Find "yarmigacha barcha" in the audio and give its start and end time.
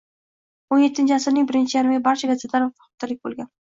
1.77-2.33